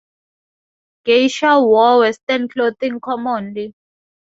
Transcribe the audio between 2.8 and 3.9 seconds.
commonly.